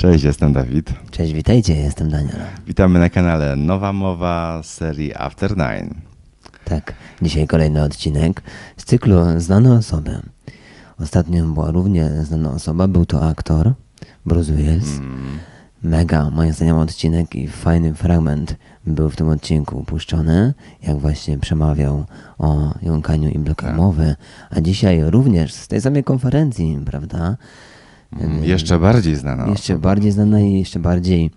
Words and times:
Cześć, 0.00 0.24
jestem 0.24 0.52
Dawid. 0.52 0.92
Cześć, 1.10 1.32
witajcie, 1.32 1.76
jestem 1.76 2.10
Daniel. 2.10 2.36
Witamy 2.66 2.98
na 2.98 3.08
kanale 3.08 3.56
Nowa 3.56 3.92
Mowa 3.92 4.62
z 4.62 4.66
serii 4.66 5.14
After 5.14 5.50
Nine. 5.50 5.94
Tak, 6.64 6.94
dzisiaj 7.22 7.46
kolejny 7.46 7.82
odcinek 7.82 8.42
z 8.76 8.84
cyklu 8.84 9.16
Znane 9.36 9.72
osoby. 9.72 10.20
Ostatnio 11.00 11.46
była 11.46 11.70
równie 11.70 12.08
znana 12.22 12.50
osoba, 12.50 12.88
był 12.88 13.06
to 13.06 13.28
aktor 13.28 13.72
Bruce 14.26 14.52
Willis. 14.52 15.00
Mega, 15.82 16.30
moim 16.30 16.52
zdaniem, 16.52 16.76
odcinek 16.76 17.34
i 17.34 17.48
fajny 17.48 17.94
fragment 17.94 18.56
był 18.86 19.10
w 19.10 19.16
tym 19.16 19.28
odcinku 19.28 19.84
puszczony, 19.84 20.54
jak 20.82 20.98
właśnie 20.98 21.38
przemawiał 21.38 22.04
o 22.38 22.74
jąkaniu 22.82 23.30
i 23.30 23.38
blokach 23.38 23.76
mowy. 23.76 24.16
A 24.50 24.60
dzisiaj 24.60 25.10
również 25.10 25.52
z 25.52 25.68
tej 25.68 25.80
samej 25.80 26.04
konferencji, 26.04 26.80
prawda? 26.86 27.36
Mm, 28.12 28.44
Jeszcze 28.44 28.78
bardziej 28.78 29.16
znana 29.16 29.46
jeszcze 29.46 29.74
osoba. 29.74 29.88
bardziej 29.88 30.12
znana 30.12 30.40
i 30.40 30.52
jeszcze 30.58 30.78
bardziej, 30.80 31.30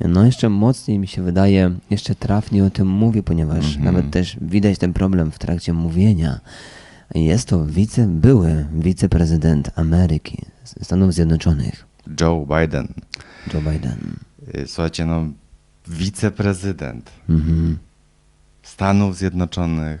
no 0.00 0.26
jeszcze 0.26 0.48
mocniej 0.48 0.98
mi 0.98 1.06
się 1.06 1.22
wydaje, 1.22 1.74
jeszcze 1.90 2.14
trafnie 2.14 2.64
o 2.64 2.70
tym 2.70 2.88
mówi, 2.88 3.22
ponieważ 3.22 3.66
Mhm. 3.66 3.84
nawet 3.84 4.10
też 4.10 4.36
widać 4.40 4.78
ten 4.78 4.92
problem 4.92 5.30
w 5.30 5.38
trakcie 5.38 5.72
mówienia. 5.72 6.40
Jest 7.14 7.48
to 7.48 7.66
wice, 7.66 8.06
były 8.06 8.66
wiceprezydent 8.74 9.70
Ameryki, 9.76 10.38
Stanów 10.82 11.14
Zjednoczonych, 11.14 11.86
Joe 12.20 12.46
Biden. 12.46 12.88
Joe 13.54 13.60
Biden. 13.60 14.16
Y, 14.54 14.66
Słuchajcie, 14.66 15.06
no, 15.06 15.26
wiceprezydent 15.88 17.10
Mhm. 17.28 17.78
Stanów 18.62 19.16
Zjednoczonych 19.16 20.00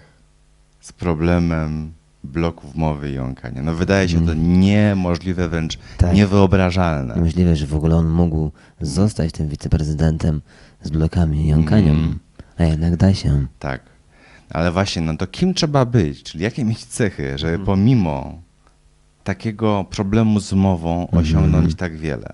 z 0.80 0.92
problemem 0.92 1.92
bloków 2.24 2.74
mowy 2.74 3.10
i 3.10 3.14
jąkania. 3.14 3.62
No 3.62 3.74
wydaje 3.74 4.08
się 4.08 4.26
to 4.26 4.34
niemożliwe, 4.34 5.48
wręcz 5.48 5.78
Tak. 5.98 6.14
niewyobrażalne. 6.14 7.14
Niemożliwe, 7.14 7.56
że 7.56 7.66
w 7.66 7.74
ogóle 7.74 7.96
on 7.96 8.08
mógł 8.08 8.50
zostać 8.80 9.32
tym 9.32 9.48
wiceprezydentem 9.48 10.40
z 10.82 10.90
blokami 10.90 11.44
i 11.44 11.48
jąkaniem, 11.48 11.96
Mhm. 11.96 12.18
a 12.58 12.64
jednak 12.64 12.96
da 12.96 13.14
się. 13.14 13.46
Tak. 13.58 13.80
Ale 14.50 14.72
właśnie, 14.72 15.02
no 15.02 15.16
to 15.16 15.26
kim 15.26 15.54
trzeba 15.54 15.84
być? 15.84 16.22
Czyli 16.22 16.44
jakie 16.44 16.64
mieć 16.64 16.84
cechy, 16.84 17.38
żeby 17.38 17.64
pomimo 17.64 18.42
takiego 19.24 19.84
problemu 19.90 20.40
z 20.40 20.52
mową 20.52 21.10
osiągnąć 21.10 21.74
tak 21.74 21.96
wiele? 21.96 22.32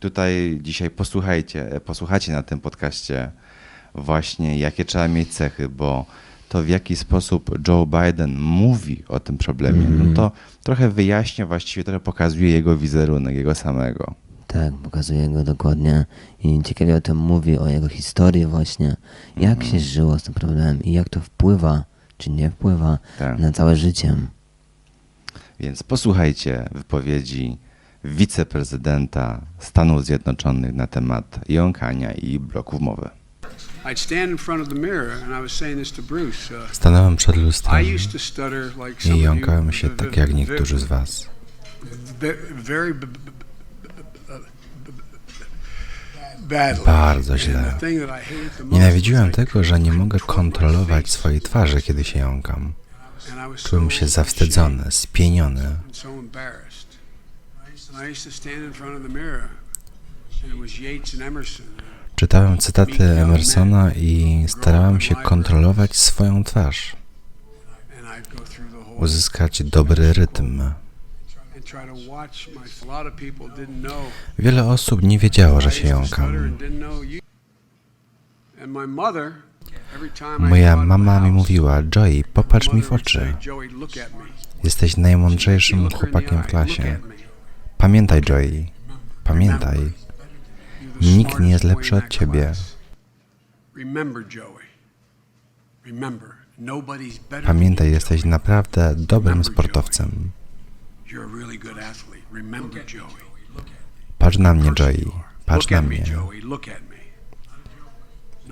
Tutaj 0.00 0.58
dzisiaj 0.62 0.90
posłuchajcie, 0.90 1.72
e, 1.72 1.80
posłuchajcie 1.80 2.32
na 2.32 2.42
tym 2.42 2.60
podcaście 2.60 3.30
właśnie, 3.94 4.58
jakie 4.58 4.84
trzeba 4.84 5.08
mieć 5.08 5.34
cechy, 5.34 5.68
bo 5.68 6.06
to 6.48 6.62
w 6.62 6.68
jaki 6.68 6.96
sposób 6.96 7.68
Joe 7.68 7.86
Biden 7.86 8.38
mówi 8.38 9.02
o 9.08 9.20
tym 9.20 9.38
problemie, 9.38 9.88
no 9.88 10.14
to 10.14 10.32
trochę 10.62 10.88
wyjaśnia, 10.90 11.46
właściwie 11.46 11.84
trochę 11.84 12.00
pokazuje 12.00 12.50
jego 12.50 12.76
wizerunek, 12.76 13.36
jego 13.36 13.54
samego. 13.54 14.14
Tak, 14.46 14.74
pokazuje 14.74 15.28
go 15.28 15.44
dokładnie 15.44 16.04
i 16.44 16.62
ciekawie 16.62 16.96
o 16.96 17.00
tym 17.00 17.16
mówi, 17.16 17.58
o 17.58 17.68
jego 17.68 17.88
historii 17.88 18.46
właśnie, 18.46 18.96
jak 19.36 19.64
się 19.64 19.80
żyło 19.80 20.18
z 20.18 20.22
tym 20.22 20.34
problemem 20.34 20.82
i 20.82 20.92
jak 20.92 21.08
to 21.08 21.20
wpływa, 21.20 21.84
czy 22.18 22.30
nie 22.30 22.50
wpływa 22.50 22.98
Tak. 23.18 23.38
na 23.38 23.52
całe 23.52 23.76
życie. 23.76 24.16
Więc 25.60 25.82
posłuchajcie 25.82 26.68
wypowiedzi 26.74 27.58
wiceprezydenta 28.04 29.40
Stanów 29.58 30.04
Zjednoczonych 30.04 30.74
na 30.74 30.86
temat 30.86 31.40
jąkania 31.48 32.12
i 32.12 32.38
bloków 32.38 32.80
mowy. 32.80 33.08
Stanąłem 36.72 37.16
przed 37.16 37.36
lustrem 37.36 37.86
I 39.04 39.20
jąkałem 39.20 39.72
się 39.72 39.90
tak 39.90 40.16
jak 40.16 40.34
niektórzy 40.34 40.78
z 40.78 40.84
was. 40.84 41.28
Bardzo 46.86 47.38
źle. 47.38 47.74
Nienawidziłem 48.64 49.32
tego, 49.32 49.64
że 49.64 49.80
nie 49.80 49.92
mogę 49.92 50.18
kontrolować 50.20 51.10
swojej 51.10 51.40
twarzy, 51.40 51.82
kiedy 51.82 52.04
się 52.04 52.18
jąkam. 52.18 52.72
Czułem 53.64 53.90
się 53.90 54.08
zawstydzony, 54.08 54.84
spieniony. 54.90 55.76
I 57.94 58.10
used 58.10 58.24
to 58.24 58.30
stand 58.30 58.62
in 58.62 58.72
front 58.72 58.96
of 58.96 59.02
the 59.02 59.08
mirror, 59.08 59.48
and 60.42 60.52
it 60.52 60.60
was 60.60 60.78
Yates 60.78 61.14
and 61.14 61.22
Emerson. 61.22 61.66
Czytałem 62.16 62.58
cytaty 62.58 63.04
Emersona 63.04 63.92
i 63.92 64.44
starałem 64.48 65.00
się 65.00 65.14
kontrolować 65.14 65.96
swoją 65.96 66.44
twarz, 66.44 66.96
uzyskać 68.96 69.62
dobry 69.62 70.12
rytm. 70.12 70.70
Wiele 74.38 74.64
osób 74.64 75.02
nie 75.02 75.18
wiedziało, 75.18 75.60
że 75.60 75.70
się 75.70 75.88
jąkam. 75.88 76.58
Moja 80.38 80.76
mama 80.76 81.20
mi 81.20 81.30
mówiła, 81.30 81.82
Joey, 81.96 82.24
popatrz 82.24 82.72
mi 82.72 82.82
w 82.82 82.92
oczy. 82.92 83.34
Jesteś 84.64 84.96
najmądrzejszym 84.96 85.90
chłopakiem 85.90 86.42
w 86.42 86.46
klasie. 86.46 86.98
Pamiętaj, 87.78 88.22
Joey, 88.28 88.72
pamiętaj. 89.24 90.05
Nikt 91.00 91.40
nie 91.40 91.50
jest 91.50 91.64
lepszy 91.64 91.96
od 91.96 92.08
ciebie. 92.08 92.52
Pamiętaj, 97.44 97.90
jesteś 97.92 98.24
naprawdę 98.24 98.94
dobrym 98.96 99.44
sportowcem. 99.44 100.30
Patrz 104.18 104.38
na 104.38 104.54
mnie, 104.54 104.72
Joey. 104.78 105.12
Patrz 105.46 105.70
na 105.70 105.82
mnie. 105.82 106.04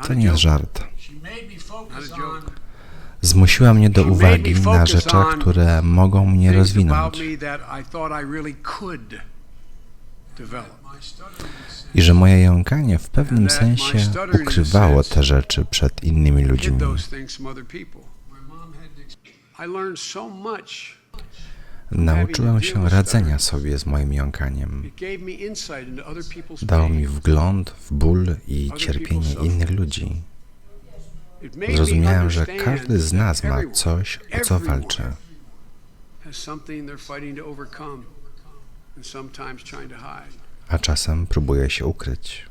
To 0.03 0.15
nie 0.15 0.25
jest 0.25 0.39
żart. 0.39 0.85
Zmusiła 3.21 3.75
mnie 3.75 3.91
do 3.91 4.05
uwagi 4.05 4.55
na 4.55 4.87
rzeczach, 4.87 5.27
on 5.27 5.41
które 5.41 5.83
mogą 5.83 6.27
mnie 6.27 6.53
rozwinąć 6.53 7.23
I 11.95 12.03
że 12.03 12.15
moje 12.15 12.41
jąkanie 12.41 12.99
w 12.99 13.11
pewnym 13.11 13.51
sensie 13.51 13.99
ukrywało 14.43 15.03
te 15.03 15.23
rzeczy 15.23 15.65
przed 15.65 16.05
innymi 16.05 16.45
ludźmi. 16.45 16.79
Nauczyłem 21.91 22.63
się 22.63 22.89
radzenia 22.89 23.39
sobie 23.39 23.79
z 23.79 23.87
moim 23.87 24.13
jąkaniem. 24.13 24.91
Dało 26.63 26.89
mi 26.89 27.07
wgląd 27.07 27.71
w 27.71 27.93
ból 27.93 28.37
i 28.49 28.71
cierpienie 28.77 29.33
innych 29.43 29.71
ludzi. 29.71 30.23
Zrozumiałem, 31.75 32.31
że 32.31 32.47
każdy 32.47 33.01
z 33.01 33.13
nas 33.13 33.45
ma 33.45 33.59
coś, 33.73 34.21
o 34.33 34.41
co 34.41 34.59
walczy. 34.61 35.03
something 36.33 36.87
they're 36.87 36.99
fighting 36.99 37.37
to 37.37 37.45
overcome 37.45 38.07
and 38.97 39.07
sometimes 39.07 39.63
trying 39.63 39.89
to 39.89 39.97
hide. 39.97 40.44
A 40.69 40.79
czasem 40.79 41.27
próbuje 41.27 41.71
się 41.71 41.87
ukryć. 41.87 42.47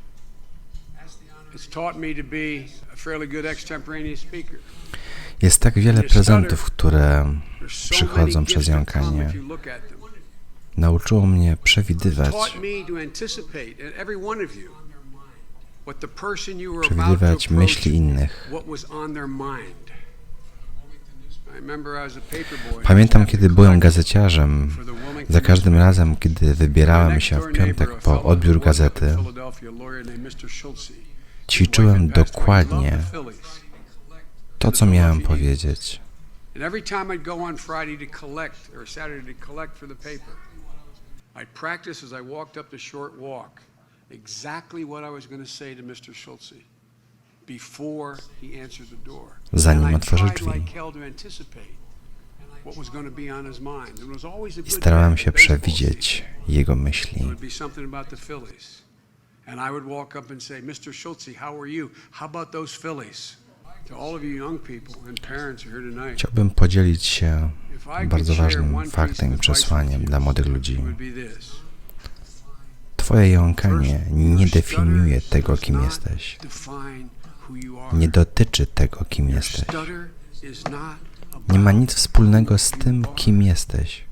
Jest 5.42 5.60
tak 5.60 5.78
wiele 5.78 6.02
prezentów, 6.02 6.64
które 6.64 7.34
Przychodzą 7.90 8.44
przez 8.44 8.66
jąkanie. 8.66 9.32
nauczyło 10.76 11.26
mnie 11.26 11.56
przewidywać, 11.64 12.34
przewidywać 16.82 17.50
myśli 17.50 17.94
innych. 17.94 18.48
what 18.50 18.66
was 18.66 18.90
on 18.90 19.14
their 19.14 19.28
mind. 19.28 19.84
I 19.86 19.90
remember 19.90 21.16
I 21.16 21.22
was 21.24 21.36
a 21.36 21.42
paper 21.42 21.43
boy. 21.43 21.43
Pamiętam, 22.82 23.26
kiedy 23.26 23.50
byłem 23.50 23.80
gazeciarzem, 23.80 24.70
za 25.28 25.40
każdym 25.40 25.74
razem, 25.74 26.16
kiedy 26.16 26.54
wybierałem 26.54 27.20
się 27.20 27.40
w 27.40 27.52
piątek 27.52 27.98
po 27.98 28.22
odbiór 28.22 28.60
gazety, 28.60 29.16
ćwiczyłem 31.50 32.08
dokładnie 32.08 32.98
to, 34.58 34.72
co 34.72 34.86
miałem 34.86 35.20
powiedzieć. 35.20 36.00
I'd 41.36 41.52
practice 41.52 42.04
as 42.04 42.12
I 42.12 42.20
walked 42.20 42.56
up 42.56 42.70
the 42.70 42.78
short 42.78 43.18
walk 43.18 43.60
exactly 44.10 44.84
what 44.84 45.02
I 45.04 45.10
was 45.10 45.26
going 45.26 45.42
to 45.42 45.50
say 45.50 45.74
to 45.74 45.82
Mr. 45.82 46.14
Schultze 46.14 46.54
Zanim 49.52 49.84
And 49.84 49.92
I 49.92 49.96
otworzy 49.96 50.24
tried 50.24 50.34
drzwi. 50.36 50.64
I 54.66 54.70
starałem 54.70 55.16
się 55.16 55.32
przewidzieć 55.32 56.24
jego 56.48 56.76
myśli. 56.76 57.22
And 59.46 59.60
I 59.60 59.70
would 59.70 59.84
walk 59.84 60.14
up 60.16 60.32
and 60.32 60.42
say, 60.42 60.62
Mr. 60.62 60.94
Schultze, 60.94 61.34
how 61.34 61.60
are 61.60 61.70
you? 61.70 61.90
How 62.10 62.28
about 62.28 62.50
those 62.50 62.78
Phillies? 62.80 63.36
Chciałbym 66.14 66.50
podzielić 66.50 67.04
się 67.04 67.50
I 68.04 68.06
bardzo 68.06 68.34
ważnym 68.34 68.90
faktem, 68.90 69.28
advice 69.28 69.38
przesłaniem 69.38 70.04
dla 70.04 70.20
młodych 70.20 70.46
ludzi. 70.46 70.80
Twoje 72.96 73.28
jąkanie 73.30 74.00
nie 74.10 74.46
definiuje 74.46 75.20
tego, 75.20 75.56
kim 75.56 75.82
jesteś. 75.82 76.38
Nie 77.92 78.08
dotyczy 78.08 78.66
tego, 78.66 79.04
kim 79.08 79.28
jesteś. 79.28 79.64
Nie 81.48 81.58
ma 81.58 81.72
nic 81.72 81.94
wspólnego 81.94 82.58
z 82.58 82.70
tym, 82.70 83.04
kim 83.14 83.42
jesteś. 83.42 84.04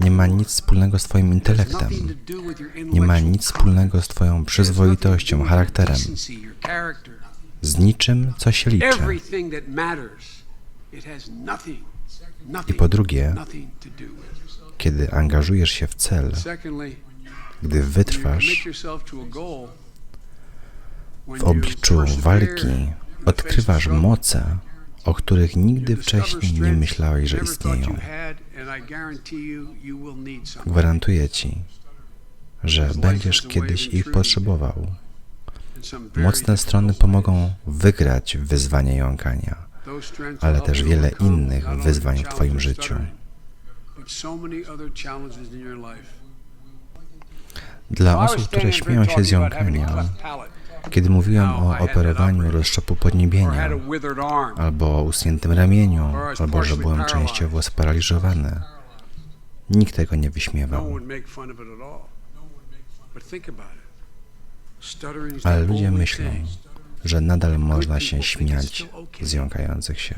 Nie 0.00 0.10
ma 0.10 0.26
nic 0.26 0.48
wspólnego 0.48 0.98
z 0.98 1.04
Twoim 1.04 1.32
intelektem. 1.32 1.88
Nie 2.84 3.00
ma 3.00 3.20
nic 3.20 3.44
wspólnego 3.44 4.02
z 4.02 4.08
Twoją 4.08 4.44
przyzwoitością, 4.44 5.44
charakterem. 5.44 5.96
Z 7.62 7.78
niczym, 7.78 8.32
co 8.38 8.52
się 8.52 8.70
liczy. 8.70 8.98
I 12.68 12.74
po 12.74 12.88
drugie, 12.88 13.34
kiedy 14.78 15.10
angażujesz 15.12 15.70
się 15.70 15.86
w 15.86 15.94
cel, 15.94 16.32
gdy 17.62 17.82
wytrwasz 17.82 18.66
w 21.26 21.44
obliczu 21.44 22.04
walki, 22.18 22.92
odkrywasz 23.24 23.86
moce, 23.86 24.56
o 25.04 25.14
których 25.14 25.56
nigdy 25.56 25.96
wcześniej 25.96 26.52
nie 26.52 26.72
myślałeś, 26.72 27.30
że 27.30 27.38
istnieją. 27.38 27.96
Gwarantuję 30.66 31.28
Ci, 31.28 31.58
że 32.64 32.90
będziesz 32.96 33.42
kiedyś 33.42 33.86
ich 33.86 34.10
potrzebował. 34.10 34.86
Mocne 36.16 36.56
strony 36.56 36.94
pomogą 36.94 37.52
wygrać 37.66 38.36
wyzwanie 38.36 38.96
jąkania, 38.96 39.56
ale 40.40 40.60
też 40.60 40.82
wiele 40.82 41.10
innych 41.20 41.68
wyzwań 41.68 42.24
w 42.24 42.28
Twoim 42.28 42.60
życiu. 42.60 42.94
Dla 47.90 48.18
osób, 48.24 48.48
które 48.48 48.72
śmieją 48.72 49.04
się 49.04 49.24
z 49.24 49.30
jąkania, 49.30 50.08
kiedy 50.90 51.10
mówiłem 51.10 51.50
o 51.50 51.78
operowaniu 51.78 52.50
rozszczepu 52.50 52.96
podniebienia, 52.96 53.70
albo 54.56 54.98
o 54.98 55.02
usuniętym 55.02 55.52
ramieniu, 55.52 56.14
albo 56.38 56.64
że 56.64 56.76
byłem 56.76 57.04
częściowo 57.04 57.62
sparaliżowany, 57.62 58.60
nikt 59.70 59.96
tego 59.96 60.16
nie 60.16 60.30
wyśmiewał. 60.30 60.98
Ale 65.44 65.60
ludzie 65.60 65.90
myślą, 65.90 66.24
że 67.04 67.20
nadal 67.20 67.58
można 67.58 68.00
się 68.00 68.22
śmiać 68.22 68.88
z 69.20 69.32
jąkających 69.32 70.00
się. 70.00 70.14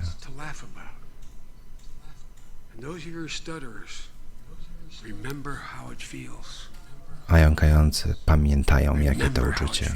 A 7.29 7.39
jąkający 7.39 8.15
pamiętają, 8.27 8.99
jakie 8.99 9.31
to 9.31 9.43
uczucie. 9.43 9.95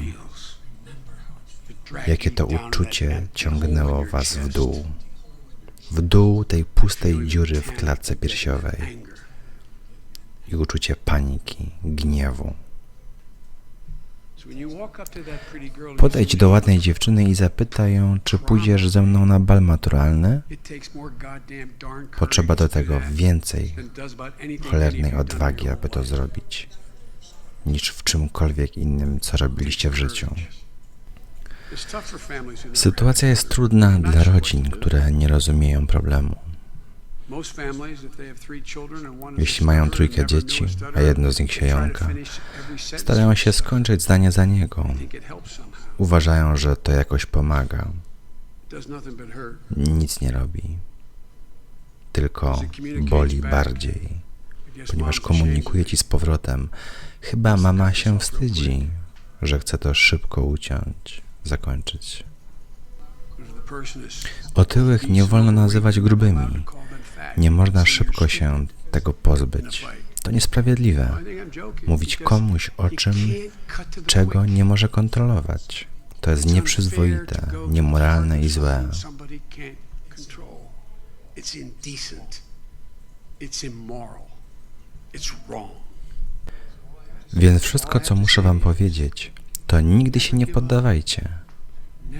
Jakie 2.06 2.30
to 2.30 2.46
uczucie 2.46 3.26
ciągnęło 3.34 4.06
was 4.06 4.36
w 4.36 4.48
dół. 4.48 4.86
W 5.90 6.02
dół 6.02 6.44
tej 6.44 6.64
pustej 6.64 7.26
dziury 7.26 7.60
w 7.60 7.72
klatce 7.72 8.16
piersiowej. 8.16 8.98
I 10.48 10.56
uczucie 10.56 10.96
paniki, 10.96 11.70
gniewu. 11.84 12.54
Podejdź 15.98 16.36
do 16.36 16.48
ładnej 16.48 16.78
dziewczyny 16.78 17.24
i 17.24 17.34
zapytaj 17.34 17.94
ją, 17.94 18.18
czy 18.24 18.38
pójdziesz 18.38 18.88
ze 18.88 19.02
mną 19.02 19.26
na 19.26 19.40
bal 19.40 19.62
maturalny. 19.62 20.42
Potrzeba 22.18 22.56
do 22.56 22.68
tego 22.68 23.00
więcej 23.10 23.74
cholernej 24.70 25.14
odwagi, 25.14 25.68
aby 25.68 25.88
to 25.88 26.04
zrobić, 26.04 26.68
niż 27.66 27.88
w 27.88 28.04
czymkolwiek 28.04 28.76
innym, 28.76 29.20
co 29.20 29.36
robiliście 29.36 29.90
w 29.90 29.94
życiu. 29.94 30.34
Sytuacja 32.74 33.28
jest 33.28 33.48
trudna 33.48 33.98
dla 33.98 34.24
rodzin, 34.24 34.70
które 34.70 35.12
nie 35.12 35.28
rozumieją 35.28 35.86
problemu. 35.86 36.36
Jeśli 39.38 39.66
mają 39.66 39.90
trójkę 39.90 40.26
dzieci, 40.26 40.64
a 40.94 41.00
jedno 41.00 41.32
z 41.32 41.40
nich 41.40 41.52
się 41.52 41.66
jąka, 41.66 42.08
starają 42.96 43.34
się 43.34 43.52
skończyć 43.52 44.02
zdanie 44.02 44.32
za 44.32 44.44
niego. 44.44 44.88
Uważają, 45.98 46.56
że 46.56 46.76
to 46.76 46.92
jakoś 46.92 47.26
pomaga. 47.26 47.88
Nic 49.76 50.20
nie 50.20 50.32
robi. 50.32 50.62
Tylko 52.12 52.60
boli 53.00 53.40
bardziej, 53.40 54.08
ponieważ 54.86 55.20
komunikuje 55.20 55.84
ci 55.84 55.96
z 55.96 56.04
powrotem. 56.04 56.68
Chyba 57.20 57.56
mama 57.56 57.94
się 57.94 58.18
wstydzi, 58.18 58.90
że 59.42 59.58
chce 59.58 59.78
to 59.78 59.94
szybko 59.94 60.42
uciąć, 60.42 61.22
zakończyć. 61.46 62.24
Otyłych 64.54 65.08
nie 65.08 65.24
wolno 65.24 65.52
nazywać 65.52 66.00
grubymi. 66.00 66.64
Nie 67.36 67.50
można 67.50 67.86
szybko 67.86 68.28
się 68.28 68.66
tego 68.90 69.12
pozbyć. 69.12 69.86
To 70.22 70.30
niesprawiedliwe. 70.30 71.16
Mówić 71.86 72.16
komuś 72.16 72.70
o 72.76 72.90
czym, 72.90 73.14
czego 74.06 74.46
nie 74.46 74.64
może 74.64 74.88
kontrolować. 74.88 75.88
To 76.20 76.30
jest 76.30 76.46
nieprzyzwoite, 76.46 77.50
niemoralne 77.68 78.40
i 78.40 78.48
złe. 78.48 78.88
Więc 87.32 87.62
wszystko, 87.62 88.00
co 88.00 88.14
muszę 88.14 88.42
Wam 88.42 88.60
powiedzieć, 88.60 89.32
to 89.66 89.80
nigdy 89.80 90.20
się 90.20 90.36
nie 90.36 90.46
poddawajcie. 90.46 91.28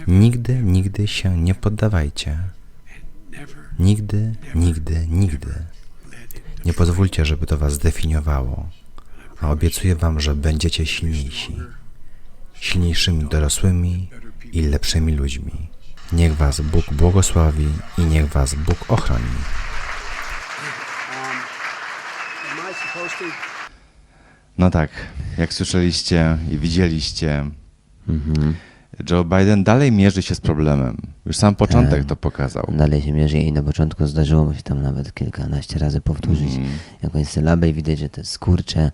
Nigdy, 0.06 0.54
nigdy 0.62 1.08
się 1.08 1.36
nie 1.36 1.54
poddawajcie. 1.54 2.38
Nigdy, 3.78 4.34
nigdy, 4.54 5.06
nigdy. 5.08 5.54
Nie 6.64 6.72
pozwólcie, 6.72 7.24
żeby 7.24 7.46
to 7.46 7.58
Was 7.58 7.72
zdefiniowało, 7.72 8.68
a 9.40 9.50
obiecuję 9.50 9.96
Wam, 9.96 10.20
że 10.20 10.34
będziecie 10.34 10.86
silniejsi. 10.86 11.56
Silniejszymi 12.54 13.24
dorosłymi 13.24 14.10
i 14.52 14.62
lepszymi 14.62 15.12
ludźmi. 15.12 15.68
Niech 16.12 16.36
Was 16.36 16.60
Bóg 16.60 16.92
błogosławi 16.92 17.68
i 17.98 18.04
niech 18.04 18.26
Was 18.28 18.54
Bóg 18.54 18.78
ochroni. 18.88 19.36
No 24.58 24.70
tak, 24.70 24.90
jak 25.38 25.54
słyszeliście 25.54 26.38
i 26.50 26.58
widzieliście, 26.58 27.44
Joe 29.10 29.24
Biden 29.24 29.64
dalej 29.64 29.92
mierzy 29.92 30.22
się 30.22 30.34
z 30.34 30.40
problemem. 30.40 30.96
Już 31.26 31.36
sam 31.36 31.54
początek 31.54 32.04
to 32.04 32.16
pokazał. 32.16 32.66
Dalej 32.76 33.02
się 33.02 33.12
mierzy 33.12 33.38
i 33.38 33.52
na 33.52 33.62
początku 33.62 34.06
zdarzyło 34.06 34.44
mu 34.44 34.54
się 34.54 34.62
tam 34.62 34.82
nawet 34.82 35.14
kilkanaście 35.14 35.78
razy 35.78 36.00
powtórzyć 36.00 36.48
Mhm. 36.56 36.66
jakąś 37.02 37.28
sylabę 37.28 37.68
i 37.68 37.72
widać, 37.72 37.98
że 37.98 38.08
te 38.08 38.24
skurcze 38.24 38.90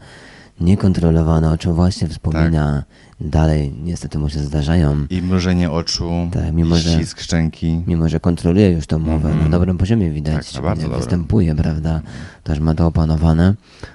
niekontrolowane, 0.61 1.51
o 1.51 1.59
czym 1.59 1.75
właśnie 1.75 2.09
wspomina, 2.09 2.75
Tak. 3.19 3.29
dalej 3.29 3.75
niestety 3.85 4.19
mu 4.19 4.29
się 4.29 4.39
zdarzają. 4.41 5.07
I 5.11 5.23
mrużenie 5.23 5.71
oczu, 5.71 6.11
Tak, 6.33 6.53
mimo 6.55 6.77
że- 6.77 6.91
ścisk 6.95 7.21
szczęki. 7.21 7.83
Mimo, 7.87 8.09
że 8.09 8.21
kontroluje 8.21 8.71
już 8.71 8.87
tą 8.87 8.99
mowę, 8.99 9.35
na 9.35 9.49
dobrym 9.49 9.79
poziomie 9.79 10.11
widać. 10.11 10.53
Tak, 10.53 10.79
występuje, 10.79 11.55
prawda, 11.55 12.01
też 12.45 12.61
ma 12.61 12.75
to 12.75 12.87
opanowane, 12.87 13.55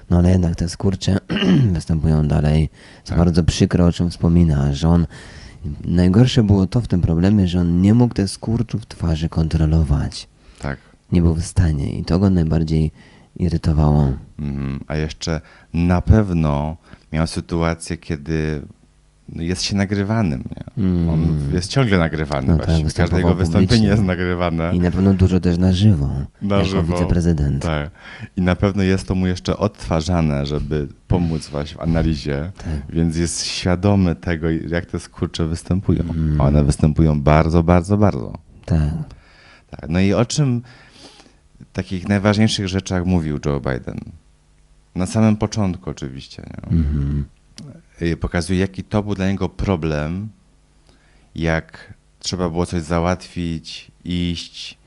no 0.09 0.17
ale 0.17 0.29
jednak 0.31 0.55
te 0.55 0.69
skurcze 0.69 1.17
występują 1.73 2.27
dalej. 2.27 2.69
Co 3.03 3.09
Tak. 3.09 3.17
bardzo 3.17 3.43
przykro, 3.43 3.85
o 3.85 3.91
czym 3.91 4.09
wspomina, 4.09 4.73
że 4.73 4.89
on, 4.89 5.07
najgorsze 5.85 6.43
było 6.43 6.67
to 6.67 6.81
w 6.81 6.87
tym 6.87 7.01
problemie, 7.01 7.47
że 7.47 7.59
on 7.59 7.81
nie 7.81 7.93
mógł 7.93 8.13
te 8.13 8.27
skurczów 8.27 8.85
twarzy 8.85 9.29
kontrolować. 9.29 10.27
Tak. 10.59 10.77
Nie 11.11 11.21
był 11.21 11.33
w 11.35 11.43
stanie 11.45 11.99
i 11.99 12.05
to 12.05 12.19
go 12.19 12.29
najbardziej 12.29 12.91
irytowało. 13.39 14.13
Mhm. 14.39 14.79
A 14.87 14.95
jeszcze 14.95 15.41
na 15.73 16.01
pewno 16.01 16.77
miał 17.13 17.27
sytuację, 17.27 17.97
kiedy 17.97 18.61
jest 19.35 19.61
się 19.63 19.75
nagrywanym. 19.75 20.43
Nie? 20.77 21.11
On 21.11 21.27
jest 21.53 21.71
ciągle 21.71 21.97
nagrywany 21.97 22.47
Mm. 22.47 22.57
No 22.57 22.65
tak. 22.65 22.93
Każde 22.95 23.17
jego 23.17 23.35
wystąpienie 23.35 23.67
publicznie. 23.67 23.87
jest 23.87 24.03
nagrywane. 24.03 24.75
I 24.75 24.79
na 24.79 24.91
pewno 24.91 25.13
dużo 25.13 25.39
też 25.39 25.57
na 25.57 25.71
żywo, 25.73 26.09
na 26.41 26.55
jako 26.55 26.67
żywo. 26.67 26.93
wiceprezydent. 26.93 27.63
Tak. 27.63 27.91
I 28.37 28.41
na 28.41 28.55
pewno 28.55 28.83
jest 28.83 29.07
to 29.07 29.15
mu 29.15 29.27
jeszcze 29.27 29.57
odtwarzane, 29.57 30.45
żeby 30.45 30.87
pomóc 31.07 31.47
właśnie 31.49 31.77
w 31.77 31.81
analizie, 31.81 32.51
Tak. 32.57 32.95
więc 32.95 33.17
jest 33.17 33.45
świadomy 33.45 34.15
tego, 34.15 34.47
jak 34.49 34.85
te 34.85 34.99
skurcze 34.99 35.45
występują. 35.47 36.01
Mm. 36.01 36.41
One 36.41 36.63
występują 36.63 37.21
bardzo, 37.21 37.63
bardzo, 37.63 37.97
bardzo. 37.97 38.33
Tak. 38.65 38.93
Tak. 39.71 39.89
No 39.89 39.99
i 39.99 40.13
o 40.13 40.25
czym 40.25 40.61
takich 41.77 42.09
najważniejszych 42.09 42.67
rzeczach 42.67 43.05
mówił 43.05 43.39
Joe 43.45 43.59
Biden? 43.59 43.99
Na 44.95 45.05
samym 45.05 45.37
początku 45.37 45.89
oczywiście. 45.89 46.41
Nie? 46.41 46.77
Mhm. 46.77 47.25
Pokazuje, 48.19 48.59
jaki 48.59 48.83
to 48.83 49.03
był 49.03 49.15
dla 49.15 49.27
niego 49.31 49.49
problem, 49.49 50.29
jak 51.35 51.93
trzeba 52.19 52.49
było 52.49 52.65
coś 52.65 52.81
załatwić, 52.81 53.91
iść, 54.05 54.77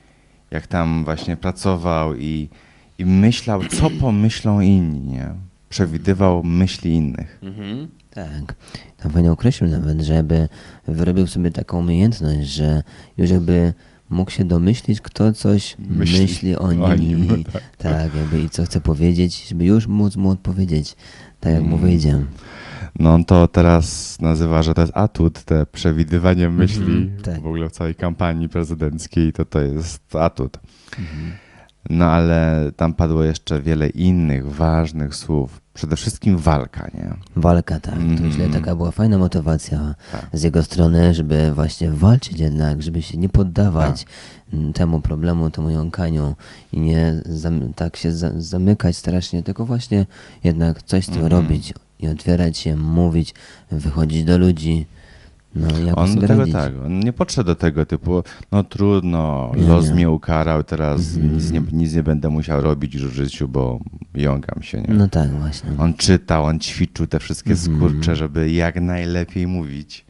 jak 0.51 0.67
tam 0.67 1.03
właśnie 1.03 1.37
pracował 1.37 2.15
i, 2.15 2.49
i 2.97 3.05
myślał, 3.05 3.65
co 3.65 3.89
pomyślą 3.89 4.61
inni, 4.61 4.99
nie? 4.99 5.33
przewidywał 5.69 6.43
myśli 6.43 6.91
innych. 6.93 7.39
Mhm. 7.43 7.87
Tak. 8.09 8.55
Tam 8.97 9.11
fajnie 9.11 9.31
określił 9.31 9.69
nawet, 9.69 10.01
żeby 10.01 10.49
wyrobił 10.87 11.27
sobie 11.27 11.51
taką 11.51 11.79
umiejętność, 11.79 12.49
że 12.49 12.83
już 13.17 13.29
jakby 13.29 13.73
mógł 14.11 14.31
się 14.31 14.45
domyślić, 14.45 15.01
kto 15.01 15.33
coś 15.33 15.75
Myśli 15.79 16.21
myśli, 16.21 16.55
o 16.55 16.71
nim. 16.71 16.83
o 16.83 16.95
nim, 16.95 17.39
i, 17.39 17.45
tak. 17.77 18.15
jakby 18.15 18.41
i 18.41 18.49
co 18.49 18.63
chce 18.63 18.81
powiedzieć, 18.81 19.47
żeby 19.49 19.65
już 19.65 19.87
móc 19.87 20.15
mu 20.15 20.29
odpowiedzieć, 20.29 20.95
tak 21.39 21.53
jak 21.53 21.63
mu 21.63 21.77
wyjdzie. 21.77 22.25
No 22.99 23.13
on 23.13 23.25
to 23.25 23.47
teraz 23.47 24.17
nazywa, 24.21 24.63
że 24.63 24.73
to 24.73 24.81
jest 24.81 24.97
atut, 24.97 25.43
te 25.43 25.65
przewidywanie 25.65 26.49
myśli 26.49 27.11
tak. 27.23 27.41
w 27.41 27.45
ogóle 27.45 27.69
w 27.69 27.71
całej 27.71 27.95
kampanii 27.95 28.49
prezydenckiej, 28.49 29.33
to 29.33 29.45
to 29.45 29.61
jest 29.61 30.15
atut. 30.15 30.57
No 31.91 32.05
ale 32.05 32.71
tam 32.77 32.93
padło 32.93 33.23
jeszcze 33.23 33.61
wiele 33.61 33.89
innych 33.89 34.53
ważnych 34.55 35.15
słów. 35.15 35.61
Przede 35.73 35.95
wszystkim 35.95 36.37
walka, 36.37 36.87
nie? 36.93 37.13
Walka, 37.35 37.79
tak. 37.79 37.93
To 37.95 38.01
Mhm. 38.01 38.27
myślę, 38.29 38.49
taka 38.49 38.75
była 38.75 38.91
fajna 38.91 39.17
motywacja 39.17 39.95
Tak. 40.11 40.27
z 40.33 40.43
jego 40.43 40.63
strony, 40.63 41.13
żeby 41.13 41.51
właśnie 41.55 41.91
walczyć 41.91 42.39
jednak, 42.39 42.81
żeby 42.81 43.01
się 43.01 43.17
nie 43.17 43.29
poddawać 43.29 44.03
Tak. 44.03 44.59
temu 44.73 44.99
problemu, 45.01 45.49
temu 45.49 45.69
jąkaniu 45.69 46.35
i 46.73 46.79
nie 46.79 47.21
zam- 47.25 47.73
tak 47.73 47.95
się 47.97 48.11
za- 48.11 48.41
zamykać 48.41 48.97
strasznie, 48.97 49.43
tylko 49.43 49.65
właśnie 49.65 50.05
jednak 50.43 50.83
coś 50.83 51.03
z 51.05 51.09
tym 51.09 51.23
Mhm. 51.23 51.31
robić 51.43 51.73
i 51.99 52.07
otwierać 52.07 52.57
się, 52.57 52.75
mówić, 52.77 53.33
wychodzić 53.71 54.23
do 54.23 54.37
ludzi. 54.37 54.85
No 55.55 55.79
jakoś 55.79 56.09
On 56.09 56.15
do 56.15 56.21
tego 56.27 56.39
radzić. 56.39 56.53
tak, 56.53 56.73
on 56.85 56.99
nie 56.99 57.13
podszedł 57.13 57.47
do 57.47 57.55
tego 57.55 57.85
typu, 57.85 58.23
no 58.51 58.63
trudno, 58.63 59.51
Nie, 59.57 59.63
los 59.67 59.87
nie. 59.87 59.93
mnie 59.95 60.09
ukarał, 60.09 60.63
teraz 60.63 61.15
Mhm. 61.15 61.35
nic, 61.35 61.51
nie, 61.51 61.61
nic 61.71 61.93
nie 61.93 62.03
będę 62.03 62.29
musiał 62.29 62.61
robić 62.61 62.93
już 62.93 63.03
w 63.07 63.13
życiu, 63.13 63.47
bo 63.47 63.79
jąkam 64.15 64.61
się, 64.63 64.81
nie? 64.81 64.93
No 64.93 65.07
tak, 65.07 65.31
właśnie. 65.31 65.69
On 65.77 65.93
czytał, 65.93 66.45
on 66.45 66.59
ćwiczył 66.59 67.07
te 67.07 67.19
wszystkie 67.19 67.51
Mhm. 67.51 67.77
skurcze, 67.77 68.15
żeby 68.15 68.51
jak 68.51 68.81
najlepiej 68.81 69.47
mówić. 69.47 70.05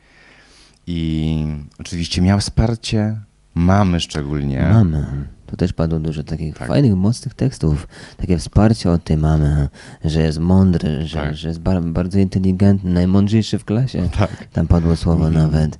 I 0.87 1.45
oczywiście 1.79 2.21
miał 2.21 2.39
wsparcie 2.39 3.17
mamy 3.55 3.99
szczególnie. 3.99 4.69
Mamy. 4.73 5.05
Tu 5.51 5.57
też 5.57 5.73
padło 5.73 5.99
dużo 5.99 6.23
takich 6.23 6.57
Tak. 6.57 6.67
fajnych, 6.67 6.95
mocnych 6.95 7.33
tekstów. 7.33 7.87
Takie 8.17 8.37
wsparcie 8.37 8.91
od 8.91 9.03
tej 9.03 9.17
mamy, 9.17 9.67
że 10.05 10.21
jest 10.21 10.39
mądry, 10.39 11.07
że, 11.07 11.17
Tak. 11.17 11.35
że 11.35 11.47
jest 11.47 11.59
bar 11.59 11.83
bardzo 11.83 12.19
inteligentny, 12.19 12.91
najmądrzejszy 12.91 13.59
w 13.59 13.65
klasie. 13.65 14.09
Tak. 14.17 14.45
Tam 14.53 14.67
padło 14.67 14.95
słowo 14.95 15.29
nawet. 15.29 15.79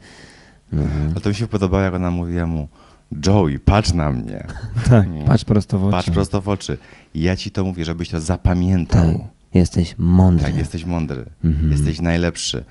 Mhm. 0.73 1.13
A 1.17 1.19
to 1.19 1.29
mi 1.29 1.35
się 1.35 1.47
podobało, 1.47 1.83
jak 1.83 1.93
ona 1.93 2.11
mówiła 2.11 2.45
mu, 2.47 2.67
Joey, 3.27 3.59
patrz 3.59 3.93
na 3.93 4.11
mnie. 4.11 4.47
Tak, 4.89 5.07
patrz 5.27 5.45
prosto 5.45 5.79
w 5.79 5.83
oczy. 5.85 5.91
Patrz 5.91 6.09
prosto 6.09 6.41
w 6.41 6.49
oczy. 6.49 6.77
Ja 7.15 7.35
ci 7.35 7.51
to 7.51 7.63
mówię, 7.63 7.85
żebyś 7.85 8.09
to 8.09 8.21
zapamiętał. 8.21 9.11
Tak, 9.11 9.21
jesteś 9.53 9.95
mądry. 9.97 10.45
Tak, 10.45 10.57
jesteś 10.57 10.85
mądry, 10.85 11.25
Mhm. 11.43 11.71
jesteś 11.71 12.01
najlepszy. 12.01 12.63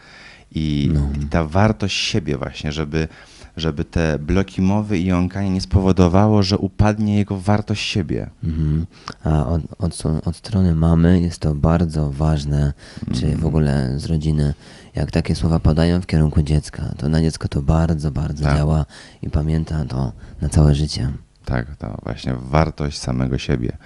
I, 0.55 0.91
No. 0.95 1.09
I 1.23 1.27
ta 1.27 1.45
wartość 1.45 1.97
siebie 1.97 2.37
właśnie, 2.39 2.73
żeby, 2.73 3.09
żeby 3.57 3.85
te 3.85 4.19
bloki 4.19 4.63
mowy 4.63 4.99
i 4.99 5.05
jąkanie 5.05 5.51
nie 5.51 5.61
spowodowało, 5.61 6.43
że 6.43 6.59
upadnie 6.59 7.17
jego 7.19 7.37
wartość 7.37 7.83
siebie. 7.83 8.31
Mhm. 8.45 8.87
A 9.25 9.47
od, 9.47 9.63
od, 9.79 10.03
od 10.27 10.37
strony 10.37 10.75
mamy 10.75 11.21
jest 11.21 11.39
to 11.39 11.55
bardzo 11.55 12.11
ważne, 12.11 12.73
czy 13.15 13.25
Mhm. 13.27 13.41
w 13.41 13.47
ogóle 13.47 13.99
z 13.99 14.07
rodziny, 14.07 14.55
jak 14.95 15.11
takie 15.11 15.35
słowa 15.35 15.61
padają 15.61 16.01
w 16.01 16.07
kierunku 16.07 16.43
dziecka, 16.43 16.95
to 16.97 17.09
na 17.09 17.21
dziecko 17.23 17.49
to 17.49 17.63
bardzo, 17.63 18.11
bardzo 18.11 18.45
Tak. 18.45 18.57
działa 18.57 18.87
i 19.23 19.31
pamięta 19.31 19.85
to 19.85 20.13
na 20.41 20.49
całe 20.49 20.75
życie. 20.75 21.13
Tak, 21.45 21.77
to 21.77 21.99
właśnie 22.03 22.35
wartość 22.35 22.99
samego 22.99 23.39
siebie. 23.39 23.77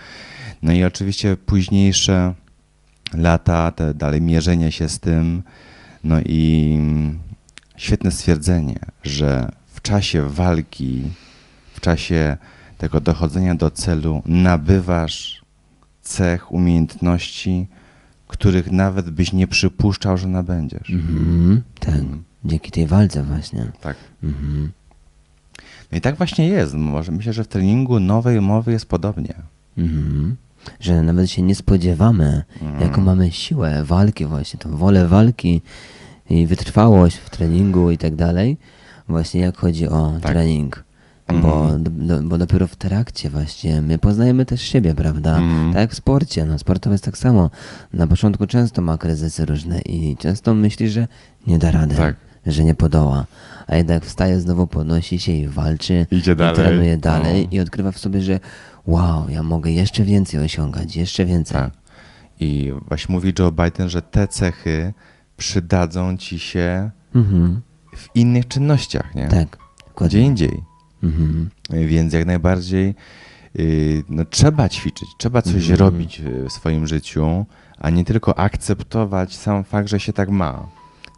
No 0.62 0.73
i 0.73 0.85
oczywiście 0.85 1.37
późniejsze 1.37 2.35
lata, 3.14 3.71
te 3.71 3.94
dalej 3.94 4.21
mierzenie 4.23 4.73
się 4.73 4.88
z 4.88 5.00
tym, 5.00 5.42
no 6.04 6.21
i 6.21 6.78
świetne 7.76 8.11
stwierdzenie, 8.11 8.78
że 9.02 9.52
w 9.66 9.83
czasie 9.83 10.28
walki, 10.28 11.02
w 11.75 11.81
czasie 11.81 12.37
tego 12.78 13.00
dochodzenia 13.00 13.54
do 13.54 13.71
celu 13.71 14.23
nabywasz 14.26 15.45
cech, 16.02 16.52
umiejętności, 16.52 17.66
których 18.26 18.73
nawet 18.73 19.11
byś 19.11 19.33
nie 19.33 19.47
przypuszczał, 19.47 20.16
że 20.19 20.28
nabędziesz. 20.28 20.90
Mhm. 20.90 21.62
Tak, 21.81 22.00
dzięki 22.45 22.71
tej 22.71 22.87
walce 22.87 23.23
właśnie. 23.23 23.73
Tak. 23.81 23.97
Mhm. 24.23 24.73
No 25.93 25.99
i 25.99 26.00
tak 26.00 26.16
właśnie 26.16 26.49
jest. 26.49 26.75
Może 26.75 27.12
myślę, 27.12 27.33
że 27.33 27.45
w 27.45 27.49
treningu 27.49 28.00
nowej 28.00 28.40
mowy 28.40 28.73
jest 28.73 28.87
podobnie. 28.87 29.35
Mhm. 29.78 30.37
Że 30.81 31.02
nawet 31.02 31.31
się 31.31 31.43
nie 31.43 31.54
spodziewamy, 31.54 32.43
jaką 32.81 33.00
mamy 33.00 33.33
siłę 33.33 33.85
walki 33.85 34.26
właśnie, 34.26 34.61
tą 34.61 34.76
wolę 34.76 35.09
walki 35.09 35.62
i 36.31 36.47
wytrwałość 36.47 37.16
w 37.16 37.31
treningu 37.31 37.90
i 37.90 37.99
tak 37.99 38.14
dalej. 38.14 38.57
Właśnie 39.09 39.40
jak 39.40 39.57
chodzi 39.57 39.88
o 39.88 40.12
Tak. 40.23 40.33
trening. 40.33 40.85
Mhm. 41.28 41.43
Bo, 41.43 41.78
do, 41.78 42.23
bo 42.23 42.38
dopiero 42.38 42.66
w 42.66 42.76
trakcie 42.76 43.31
właśnie 43.31 43.83
my 43.83 43.99
poznajemy 43.99 44.47
też 44.47 44.62
siebie, 44.62 44.95
prawda? 44.95 45.37
Mhm. 45.38 45.73
Tak 45.73 45.81
jak 45.81 45.90
w 45.90 45.95
sporcie, 45.95 46.45
no 46.45 46.57
jest 46.93 47.04
tak 47.04 47.19
samo. 47.19 47.50
Na 47.93 48.07
początku 48.07 48.47
często 48.47 48.83
ma 48.83 48.99
kryzysy 48.99 49.47
różne 49.47 49.81
i 49.81 50.16
często 50.16 50.54
myśli, 50.54 50.88
że 50.88 51.09
nie 51.47 51.59
da 51.59 51.71
rady, 51.71 51.95
Tak. 51.97 52.16
że 52.47 52.64
nie 52.64 52.75
podoła. 52.75 53.26
A 53.66 53.76
jednak 53.76 54.04
wstaje, 54.04 54.40
znowu 54.40 54.66
podnosi 54.66 55.19
się 55.19 55.33
i 55.33 55.49
walczy. 55.49 56.07
Idzie 56.11 56.33
i 56.33 56.37
dalej. 56.37 56.54
trenuje 56.54 56.97
dalej 56.97 57.43
No. 57.52 57.57
i 57.57 57.61
odkrywa 57.61 57.93
w 57.93 57.99
sobie, 57.99 58.21
że 58.21 58.40
wow, 58.87 59.28
ja 59.28 59.43
mogę 59.43 59.71
jeszcze 59.71 60.04
więcej 60.04 60.40
osiągać, 60.40 60.97
jeszcze 60.97 61.25
więcej. 61.25 61.57
Tak. 61.57 61.71
I 62.40 62.73
właśnie 62.88 63.12
mówi 63.14 63.33
Joe 63.38 63.52
Biden, 63.52 63.88
że 63.88 64.02
te 64.02 64.28
cechy 64.28 64.93
przydadzą 65.37 66.17
ci 66.17 66.38
się 66.38 66.91
Mhm. 67.14 67.61
w 67.97 68.09
innych 68.14 68.49
czynnościach, 68.49 69.14
nie? 69.14 69.29
Tak, 69.29 69.49
Gdzie 69.50 69.85
dokładnie. 69.88 70.21
indziej. 70.21 70.62
Mhm. 71.03 71.50
Więc 71.71 72.12
jak 72.12 72.26
najbardziej 72.26 72.95
yy, 73.55 74.03
no, 74.09 74.25
trzeba 74.25 74.69
ćwiczyć, 74.69 75.09
trzeba 75.19 75.43
coś 75.43 75.55
Mhm. 75.71 75.76
robić 75.79 76.23
w 76.49 76.53
swoim 76.53 76.87
życiu, 76.87 77.47
a 77.79 77.91
nie 77.91 78.05
tylko 78.05 78.38
akceptować 78.38 79.37
sam 79.37 79.64
fakt, 79.64 79.88
że 79.88 80.00
się 80.00 80.12
tak 80.12 80.29
ma. 80.31 80.67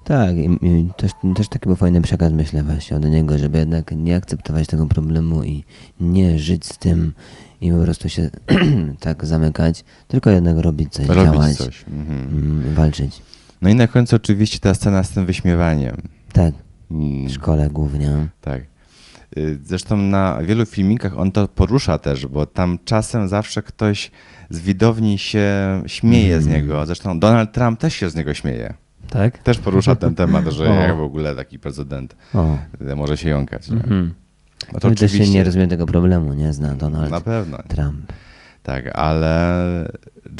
Tak, 0.05 0.37
i, 0.37 0.59
i 0.67 0.91
też, 0.97 1.13
też 1.37 1.49
taki 1.49 1.67
był 1.67 1.77
fajny 1.77 2.03
przekaz, 2.03 2.33
myślę, 2.33 2.63
właśnie 2.63 2.97
od 2.97 3.05
niego, 3.05 3.39
żeby 3.39 3.59
jednak 3.59 3.93
nie 3.97 4.17
akceptować 4.17 4.67
tego 4.67 4.87
problemu 4.87 5.45
i 5.45 5.65
nie 6.01 6.39
żyć 6.39 6.67
z 6.67 6.79
tym 6.79 7.13
i 7.61 7.73
po 7.73 7.79
prostu 7.79 8.09
się 8.09 8.31
tak 9.01 9.25
zamykać, 9.27 9.85
tylko 10.09 10.31
jednak 10.31 10.59
robić 10.59 10.93
coś, 10.93 11.07
Robić 11.07 11.25
działać, 11.33 11.57
coś. 11.57 11.85
Mhm. 11.89 12.29
mm, 12.29 12.75
walczyć. 12.75 13.23
No 13.63 13.69
i 13.71 13.75
na 13.75 13.87
końcu 13.89 14.17
oczywiście 14.17 14.59
ta 14.59 14.75
scena 14.75 15.03
z 15.03 15.11
tym 15.11 15.27
wyśmiewaniem. 15.27 15.97
Tak, 16.33 16.55
Mm, 16.91 17.29
w 17.29 17.33
szkole 17.33 17.71
głównie. 17.71 18.29
Tak. 18.41 18.63
Y, 19.39 19.59
Zresztą 19.65 19.97
na 19.97 20.39
wielu 20.43 20.67
filmikach 20.67 21.19
on 21.19 21.33
to 21.33 21.49
porusza 21.49 21.99
też, 21.99 22.27
bo 22.27 22.47
tam 22.47 22.79
czasem 22.85 23.29
zawsze 23.29 23.63
ktoś 23.63 24.11
z 24.51 24.59
widowni 24.61 25.19
się 25.19 25.47
śmieje 25.87 26.41
z 26.41 26.47
Mm. 26.47 26.57
niego. 26.61 26.87
Zresztą 26.87 27.19
Donald 27.21 27.53
Trump 27.53 27.81
też 27.81 27.95
się 27.95 28.11
z 28.11 28.15
niego 28.15 28.35
śmieje. 28.35 28.75
Tak? 29.11 29.39
Też 29.39 29.59
porusza 29.59 29.97
ten 29.97 30.15
temat, 30.15 30.47
że 30.49 30.65
jak 30.89 30.97
w 30.97 31.01
ogóle 31.01 31.35
taki 31.37 31.59
prezydent 31.59 32.17
O. 32.35 32.59
może 32.97 33.17
się 33.17 33.29
jąkać. 33.29 33.69
Nie? 33.71 33.77
Mhm. 33.77 34.15
No 34.73 34.81
to 34.81 34.89
My 34.89 34.95
też 34.95 35.11
się 35.11 35.17
oczywiście 35.17 35.35
nie 35.35 35.45
rozumiem 35.45 35.69
tego 35.69 35.87
problemu, 35.87 36.33
nie 36.35 36.53
zna 36.53 36.75
Donald 36.75 37.11
na 37.11 37.21
pewno. 37.21 37.59
Trump. 37.69 38.13
Tak, 38.67 38.99
ale 38.99 39.55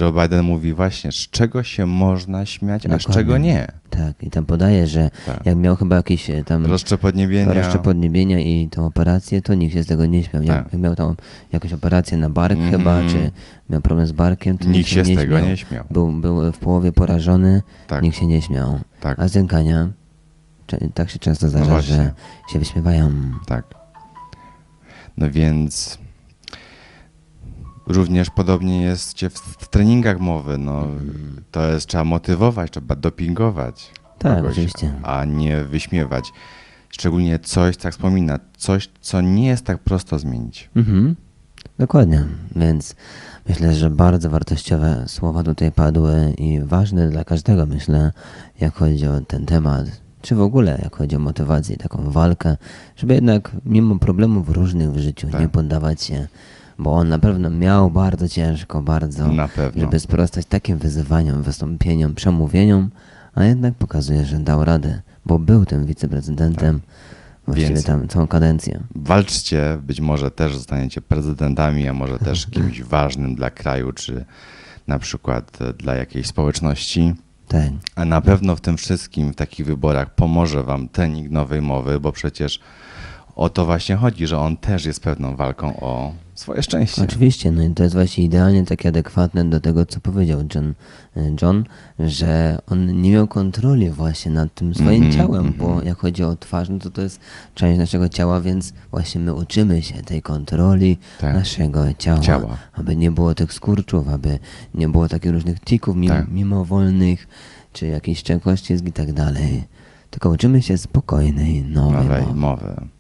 Joe 0.01 0.13
Biden 0.13 0.45
mówi 0.45 0.73
właśnie, 0.75 1.13
z 1.13 1.15
czego 1.15 1.63
się 1.63 1.87
można 1.87 2.47
śmiać, 2.47 2.87
a 2.87 2.89
z 2.89 2.91
Dokładnie. 2.91 3.15
czego 3.15 3.39
nie. 3.39 3.67
Tak, 3.91 4.23
i 4.23 4.31
tam 4.31 4.47
podaje, 4.47 4.87
że 4.87 5.11
Tak. 5.27 5.47
jak 5.47 5.57
miał 5.57 5.77
chyba 5.77 5.97
jakieś 5.97 6.31
e, 6.31 6.45
tam 6.45 6.67
Rozcze 6.67 6.99
podniebienia. 6.99 7.53
Rozcze 7.55 7.79
podniebienia 7.79 8.41
i 8.41 8.69
tą 8.69 8.87
operację, 8.87 9.43
to 9.43 9.55
nikt 9.55 9.75
się 9.75 9.83
z 9.83 9.87
tego 9.87 10.07
nie 10.07 10.23
śmiał. 10.25 10.43
Jak, 10.43 10.65
Tak. 10.65 10.73
jak 10.73 10.83
miał 10.83 10.95
tam 10.97 11.17
jakąś 11.53 11.73
operację 11.73 12.19
na 12.19 12.31
bark 12.31 12.59
Mhm. 12.59 12.71
chyba, 12.71 13.01
czy 13.09 13.31
miał 13.71 13.81
problem 13.81 14.07
z 14.07 14.13
barkiem, 14.13 14.59
to 14.59 14.69
Nikt 14.69 14.89
się 14.89 15.05
z 15.05 15.15
tego 15.15 15.41
nie 15.41 15.57
śmiał. 15.57 15.85
Był, 15.91 16.13
był 16.13 16.53
w 16.53 16.59
połowie 16.59 16.93
porażony, 16.93 17.63
Tak. 17.87 18.03
nikt 18.03 18.17
się 18.17 18.27
nie 18.27 18.43
śmiał. 18.43 18.81
Tak. 19.01 19.19
A 19.19 19.29
z 19.29 19.35
jąkania, 19.35 19.89
tak 20.95 21.11
się 21.11 21.19
często 21.19 21.49
zdarza, 21.49 21.65
właśnie. 21.65 21.97
że 21.97 22.13
się 22.53 22.59
wyśmiewają. 22.59 23.11
Tak. 23.47 23.65
No 25.17 25.31
więc 25.31 25.99
również 27.87 28.31
podobnie 28.31 28.83
jest 28.83 29.21
w, 29.21 29.69
treningach 29.69 30.21
mowy. 30.21 30.59
No, 30.59 30.87
To 31.51 31.67
jest, 31.73 31.87
trzeba 31.87 32.05
motywować, 32.05 32.71
trzeba 32.71 32.97
dopingować 32.97 33.91
Tak, 34.19 34.37
kogoś, 34.37 34.53
oczywiście. 34.53 34.93
a 35.03 35.25
nie 35.25 35.65
wyśmiewać. 35.65 36.33
Szczególnie 36.91 37.39
coś, 37.39 37.77
tak 37.77 37.93
wspomina, 37.93 38.39
coś, 38.57 38.91
co 39.01 39.21
nie 39.21 39.47
jest 39.47 39.65
tak 39.65 39.79
prosto 39.79 40.19
zmienić. 40.19 40.71
Mhm. 40.77 41.17
Dokładnie, 41.79 42.25
więc 42.57 42.97
myślę, 43.49 43.75
że 43.75 43.91
bardzo 43.91 44.31
wartościowe 44.31 45.05
słowa 45.07 45.43
tutaj 45.43 45.73
padły 45.73 46.35
i 46.39 46.61
ważne 46.61 47.09
dla 47.11 47.25
każdego, 47.25 47.67
myślę, 47.67 48.13
jak 48.61 48.75
chodzi 48.75 49.07
o 49.09 49.21
ten 49.21 49.47
temat, 49.47 49.87
czy 50.23 50.35
w 50.35 50.41
ogóle 50.41 50.79
jak 50.83 50.97
chodzi 50.97 51.17
o 51.17 51.19
motywację, 51.19 51.75
i 51.75 51.79
taką 51.79 52.11
walkę, 52.11 52.57
żeby 52.97 53.15
jednak 53.15 53.51
mimo 53.65 53.99
problemów 53.99 54.49
różnych 54.49 54.93
w 54.93 54.99
życiu 54.99 55.29
Tak. 55.31 55.41
nie 55.41 55.49
poddawać 55.49 56.03
się, 56.03 56.29
bo 56.79 56.93
on 56.93 57.09
na 57.09 57.19
pewno 57.19 57.51
miał 57.51 57.91
bardzo 57.91 58.29
ciężko, 58.29 58.83
bardzo, 58.83 59.31
żeby 59.77 60.01
sprostać 60.01 60.47
takim 60.47 60.79
wyzywaniom, 60.79 61.43
wystąpieniom, 61.43 62.15
przemówieniom, 62.15 62.91
a 63.35 63.45
jednak 63.45 63.75
pokazuje, 63.75 64.25
że 64.25 64.39
dał 64.39 64.65
radę, 64.65 65.03
bo 65.27 65.39
był 65.39 65.65
tym 65.65 65.87
wiceprezydentem 65.87 66.81
właściwie 67.47 67.75
Więc- 67.75 67.85
tam 67.85 68.09
całą 68.09 68.27
kadencję. 68.27 68.81
Walczcie, 68.95 69.79
być 69.83 70.01
może 70.01 70.31
też 70.31 70.57
zostaniecie 70.57 71.01
prezydentami, 71.01 71.89
a 71.89 71.93
może 71.93 72.19
też 72.19 72.47
kimś 72.55 72.83
ważnym 72.83 73.35
dla 73.35 73.51
kraju, 73.51 73.93
czy 73.93 74.25
na 74.87 74.99
przykład 74.99 75.59
e, 75.63 75.73
dla 75.73 75.95
jakiejś 75.95 76.27
społeczności. 76.27 77.15
Tak. 77.49 77.71
A 77.95 78.05
na 78.05 78.21
pewno 78.21 78.57
w 78.57 78.61
tym 78.61 78.77
wszystkim, 78.77 79.33
w 79.33 79.37
takich 79.37 79.67
wyborach 79.67 80.15
pomoże 80.15 80.63
wam 80.63 80.89
trening 80.89 81.31
nowej 81.31 81.63
mowy, 81.63 82.01
bo 82.01 82.13
przecież 82.13 82.61
o 83.37 83.49
to 83.49 83.65
właśnie 83.67 83.97
chodzi, 83.97 84.27
że 84.27 84.39
on 84.39 84.57
też 84.57 84.85
jest 84.85 85.01
pewną 85.01 85.37
walką 85.37 85.81
o 85.81 86.13
swoje 86.35 86.63
szczęście. 86.63 87.03
Oczywiście, 87.03 87.51
no 87.51 87.63
i 87.63 87.71
to 87.71 87.83
jest 87.83 87.95
właśnie 87.95 88.25
idealnie 88.25 88.65
takie 88.65 88.89
adekwatne 88.89 89.45
do 89.45 89.61
tego, 89.61 89.87
co 89.87 90.01
powiedział 90.01 90.41
John, 90.55 90.75
John 91.43 91.65
że 91.99 92.59
on 92.71 93.03
nie 93.03 93.11
miał 93.11 93.27
kontroli 93.29 93.91
właśnie 93.91 94.33
nad 94.33 94.55
tym 94.55 94.75
swoim 94.75 95.05
Mhm, 95.05 95.13
ciałem, 95.13 95.53
bo 95.59 95.83
jak 95.83 95.99
chodzi 95.99 96.25
o 96.25 96.37
twarz, 96.37 96.69
no 96.69 96.79
to 96.79 96.91
to 96.91 97.03
jest 97.03 97.21
część 97.55 97.79
naszego 97.79 98.09
ciała, 98.09 98.41
więc 98.41 98.73
właśnie 98.91 99.21
my 99.21 99.35
uczymy 99.35 99.83
się 99.83 99.95
tej 99.95 100.23
kontroli 100.23 100.99
Tak. 101.21 101.35
naszego 101.35 101.85
ciała, 101.99 102.21
Ciała. 102.21 102.57
aby 102.73 102.97
nie 102.97 103.11
było 103.11 103.35
tych 103.35 103.53
skurczów, 103.53 104.09
aby 104.09 104.39
nie 104.75 104.89
było 104.89 105.09
takich 105.09 105.33
różnych 105.33 105.61
tików 105.61 105.97
mim, 105.97 106.11
Tak. 106.11 106.29
mimowolnych, 106.29 107.29
czy 107.73 107.87
jakichś 107.87 108.21
szczękościsk 108.21 108.85
i 108.87 108.93
tak 108.93 109.13
dalej. 109.13 109.65
Tylko 110.11 110.31
uczymy 110.31 110.63
się 110.63 110.79
spokojnej, 110.79 111.63
nowej 111.63 112.03
nowej 112.05 112.23
mowy. 112.23 112.35
mowy. 112.35 112.96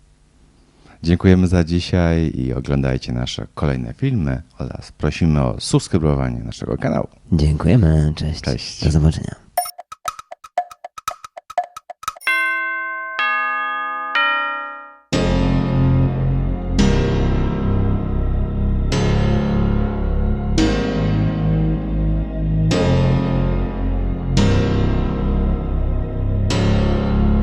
Dziękujemy 1.02 1.46
za 1.46 1.64
dzisiaj 1.64 2.32
i 2.34 2.52
oglądajcie 2.52 3.12
nasze 3.12 3.46
kolejne 3.54 3.94
filmy 3.94 4.42
oraz 4.58 4.92
prosimy 4.92 5.42
o 5.42 5.60
subskrybowanie 5.60 6.38
naszego 6.38 6.76
kanału. 6.76 7.08
Dziękujemy, 7.32 8.12
cześć. 8.16 8.40
Cześć. 8.40 8.84
Do 8.84 8.90
zobaczenia. 8.90 9.45